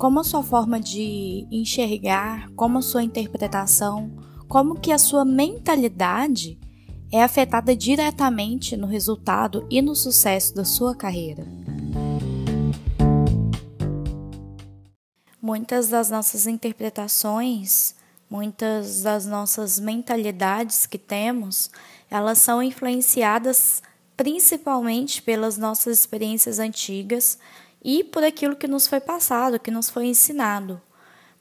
[0.00, 4.10] como a sua forma de enxergar, como a sua interpretação,
[4.48, 6.58] como que a sua mentalidade
[7.12, 11.46] é afetada diretamente no resultado e no sucesso da sua carreira.
[15.38, 17.94] Muitas das nossas interpretações,
[18.30, 21.70] muitas das nossas mentalidades que temos,
[22.10, 23.82] elas são influenciadas
[24.16, 27.38] principalmente pelas nossas experiências antigas
[27.82, 30.80] e por aquilo que nos foi passado, que nos foi ensinado.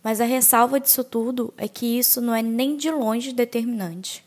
[0.02, 4.25] Mas a ressalva disso tudo é que isso não é nem de longe determinante.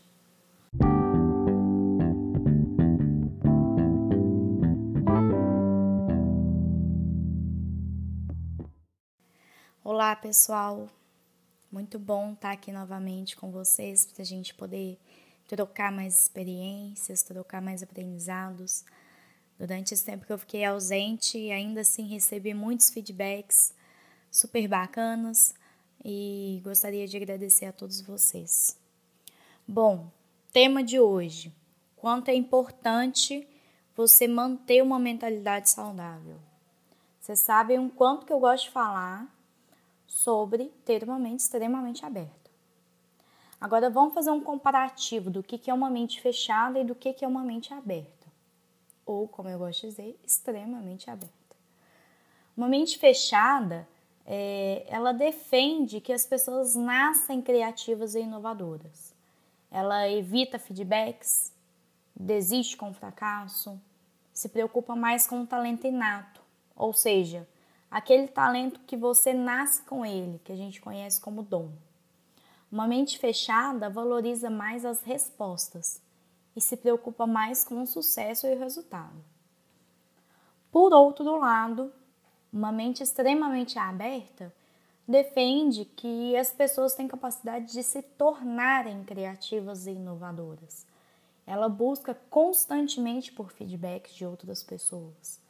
[9.83, 10.89] Olá, pessoal.
[11.71, 14.99] Muito bom estar aqui novamente com vocês para a gente poder
[15.49, 18.85] trocar mais experiências, trocar mais aprendizados.
[19.63, 23.73] Durante esse tempo que eu fiquei ausente, ainda assim recebi muitos feedbacks
[24.29, 25.55] super bacanas
[26.05, 28.77] e gostaria de agradecer a todos vocês.
[29.65, 30.11] Bom,
[30.53, 31.53] tema de hoje:
[31.95, 33.47] quanto é importante
[33.95, 36.41] você manter uma mentalidade saudável.
[37.21, 39.33] Vocês sabem o quanto que eu gosto de falar
[40.09, 42.51] sobre ter uma mente extremamente aberta.
[43.61, 47.29] Agora vamos fazer um comparativo do que é uma mente fechada e do que é
[47.29, 48.22] uma mente aberta.
[49.05, 51.33] Ou, como eu gosto de dizer, extremamente aberta.
[52.57, 53.89] Uma mente fechada
[54.25, 59.15] é, ela defende que as pessoas nascem criativas e inovadoras.
[59.71, 61.53] Ela evita feedbacks,
[62.15, 63.81] desiste com o fracasso,
[64.33, 66.41] se preocupa mais com o talento inato,
[66.77, 67.49] ou seja,
[67.91, 71.71] aquele talento que você nasce com ele, que a gente conhece como dom.
[72.71, 76.01] Uma mente fechada valoriza mais as respostas
[76.55, 79.25] e se preocupa mais com o sucesso e o resultado.
[80.71, 81.93] Por outro lado,
[82.53, 84.53] uma mente extremamente aberta
[85.07, 90.87] defende que as pessoas têm capacidade de se tornarem criativas e inovadoras.
[91.47, 95.41] Ela busca constantemente por feedbacks de outras pessoas.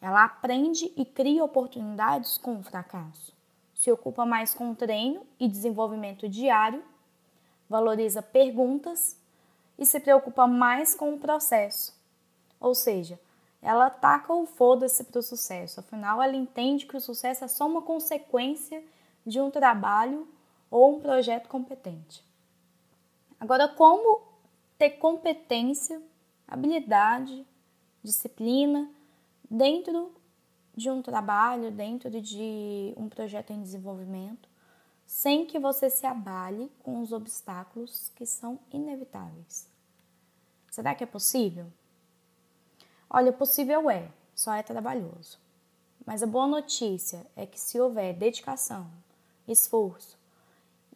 [0.00, 3.34] Ela aprende e cria oportunidades com o fracasso.
[3.74, 6.82] Se ocupa mais com treino e desenvolvimento diário,
[7.68, 9.16] valoriza perguntas
[9.82, 11.92] e se preocupa mais com o processo.
[12.60, 13.18] Ou seja,
[13.60, 15.80] ela ataca o foda-se para o sucesso.
[15.80, 18.82] Afinal, ela entende que o sucesso é só uma consequência
[19.26, 20.28] de um trabalho
[20.70, 22.24] ou um projeto competente.
[23.40, 24.22] Agora, como
[24.78, 26.00] ter competência,
[26.46, 27.44] habilidade,
[28.04, 28.88] disciplina
[29.50, 30.12] dentro
[30.76, 34.48] de um trabalho, dentro de um projeto em desenvolvimento,
[35.04, 39.71] sem que você se abale com os obstáculos que são inevitáveis?
[40.72, 41.66] Será que é possível?
[43.10, 45.38] Olha, possível é, só é trabalhoso.
[46.06, 48.90] Mas a boa notícia é que se houver dedicação,
[49.46, 50.18] esforço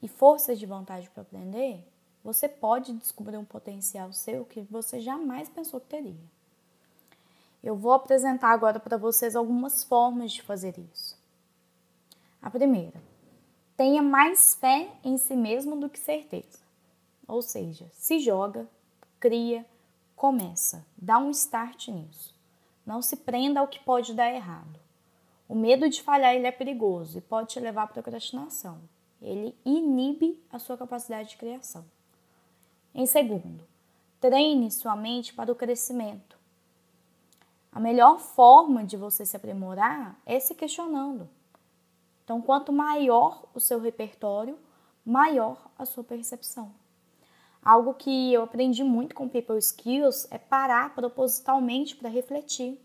[0.01, 1.87] e força de vontade para aprender,
[2.25, 6.25] você pode descobrir um potencial seu que você jamais pensou que teria.
[7.63, 11.19] Eu vou apresentar agora para vocês algumas formas de fazer isso.
[12.41, 13.03] A primeira,
[13.77, 16.65] tenha mais fé em si mesmo do que certeza.
[17.29, 18.67] Ou seja, se joga,
[19.19, 19.67] cria,
[20.17, 22.35] Começa, dá um start nisso.
[22.87, 24.81] Não se prenda ao que pode dar errado.
[25.47, 28.81] O medo de falhar ele é perigoso e pode te levar à procrastinação.
[29.21, 31.85] Ele inibe a sua capacidade de criação.
[32.95, 33.63] Em segundo,
[34.19, 36.39] treine sua mente para o crescimento.
[37.71, 41.29] A melhor forma de você se aprimorar é se questionando.
[42.25, 44.59] Então, quanto maior o seu repertório,
[45.05, 46.73] maior a sua percepção.
[47.67, 52.81] Algo que eu aprendi muito com People Skills é parar propositalmente para refletir.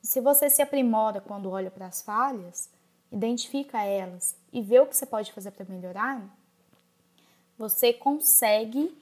[0.00, 2.70] Se você se aprimora quando olha para as falhas,
[3.10, 6.22] identifica elas e vê o que você pode fazer para melhorar,
[7.58, 8.96] você consegue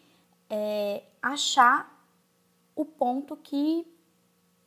[0.49, 2.03] é, achar
[2.75, 3.87] o ponto que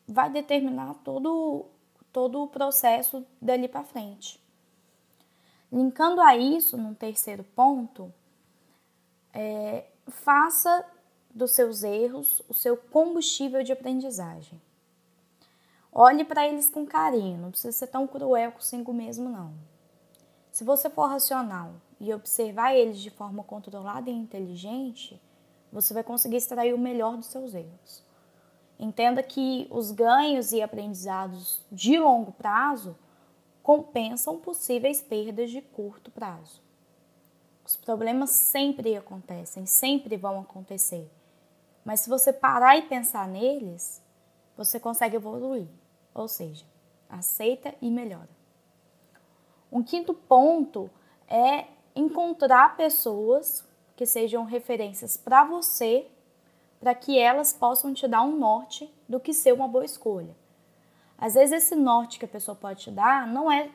[0.07, 1.65] vai determinar todo,
[2.13, 4.39] todo o processo dali para frente.
[5.71, 8.13] Linkando a isso, num terceiro ponto,
[9.33, 10.85] é, faça
[11.33, 14.61] dos seus erros o seu combustível de aprendizagem.
[15.91, 19.53] Olhe para eles com carinho, não precisa ser tão cruel consigo mesmo, não.
[20.51, 25.21] Se você for racional e observar eles de forma controlada e inteligente,
[25.71, 28.03] você vai conseguir extrair o melhor dos seus erros.
[28.77, 32.97] Entenda que os ganhos e aprendizados de longo prazo
[33.63, 36.64] compensam possíveis perdas de curto prazo.
[37.65, 41.09] Os problemas sempre acontecem, sempre vão acontecer.
[41.83, 44.03] Mas se você parar e pensar neles,
[44.55, 45.67] você consegue evoluir.
[46.13, 46.63] Ou seja,
[47.09, 48.29] aceita e melhora.
[49.71, 50.89] Um quinto ponto
[51.27, 51.65] é
[51.95, 56.07] encontrar pessoas que sejam referências para você,
[56.79, 60.35] para que elas possam te dar um norte do que ser uma boa escolha.
[61.17, 63.71] Às vezes esse norte que a pessoa pode te dar não é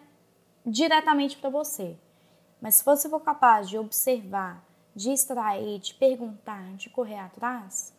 [0.65, 1.97] diretamente para você,
[2.61, 4.65] mas se você for capaz de observar,
[4.95, 7.93] de extrair, de perguntar, de correr atrás,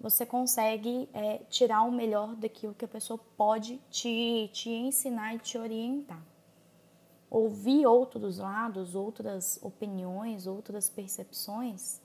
[0.00, 5.38] você consegue é, tirar o melhor daquilo que a pessoa pode te, te ensinar e
[5.38, 6.22] te orientar.
[7.30, 12.00] Ouvir outros lados, outras opiniões, outras percepções,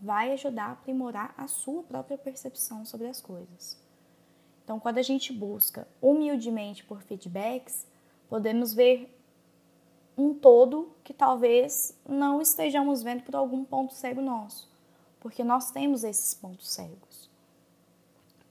[0.00, 3.80] vai ajudar a aprimorar a sua própria percepção sobre as coisas.
[4.64, 7.86] Então, quando a gente busca humildemente por feedbacks,
[8.28, 9.15] podemos ver
[10.16, 14.68] um todo que talvez não estejamos vendo por algum ponto cego nosso,
[15.20, 17.30] porque nós temos esses pontos cegos.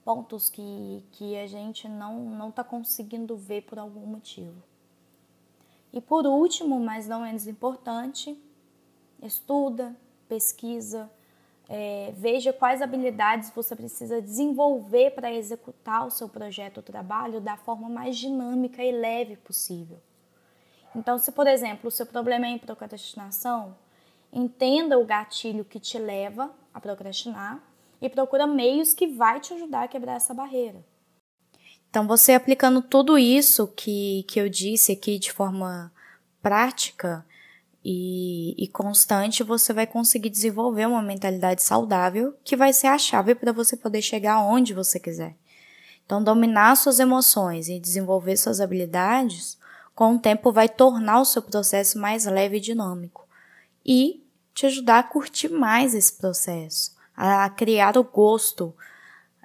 [0.04, 4.62] Pontos que, que a gente não está conseguindo ver por algum motivo.
[5.92, 8.40] E por último, mas não menos importante,
[9.20, 9.96] estuda,
[10.28, 11.10] pesquisa,
[11.68, 17.56] é, veja quais habilidades você precisa desenvolver para executar o seu projeto ou trabalho da
[17.56, 19.98] forma mais dinâmica e leve possível.
[20.96, 23.76] Então, se por exemplo o seu problema é em procrastinação,
[24.32, 27.62] entenda o gatilho que te leva a procrastinar
[28.00, 30.82] e procura meios que vai te ajudar a quebrar essa barreira.
[31.90, 35.92] Então, você aplicando tudo isso que, que eu disse aqui de forma
[36.42, 37.24] prática
[37.84, 43.34] e, e constante, você vai conseguir desenvolver uma mentalidade saudável que vai ser a chave
[43.34, 45.36] para você poder chegar onde você quiser.
[46.04, 49.58] Então, dominar suas emoções e desenvolver suas habilidades
[49.96, 53.26] com o tempo vai tornar o seu processo mais leve e dinâmico
[53.82, 54.22] e
[54.52, 58.74] te ajudar a curtir mais esse processo, a criar o gosto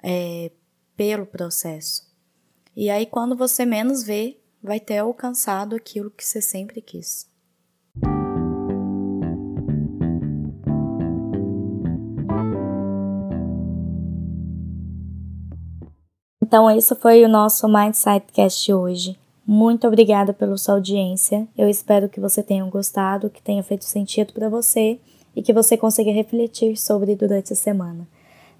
[0.04, 0.52] é,
[0.94, 2.06] pelo processo.
[2.76, 7.26] E aí, quando você menos vê, vai ter alcançado aquilo que você sempre quis.
[16.42, 19.21] Então, esse foi o nosso Mindsightcast hoje.
[19.46, 21.48] Muito obrigada pela sua audiência.
[21.58, 25.00] Eu espero que você tenha gostado, que tenha feito sentido para você
[25.34, 28.06] e que você consiga refletir sobre durante a semana.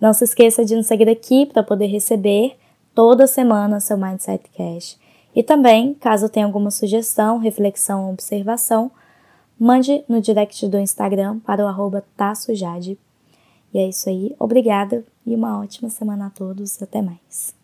[0.01, 2.57] Não se esqueça de nos seguir aqui para poder receber
[2.95, 4.99] toda semana seu Mindset Cash.
[5.35, 8.91] E também, caso tenha alguma sugestão, reflexão ou observação,
[9.59, 12.05] mande no direct do Instagram para o arroba.
[13.73, 16.83] E é isso aí, obrigada e uma ótima semana a todos.
[16.83, 17.62] Até mais.